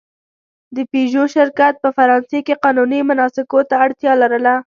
[0.75, 4.55] د پيژو شرکت په فرانسې کې قانوني مناسکو ته اړتیا لرله.